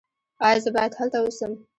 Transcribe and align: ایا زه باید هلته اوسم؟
ایا 0.45 0.59
زه 0.63 0.69
باید 0.75 0.93
هلته 0.99 1.17
اوسم؟ 1.21 1.51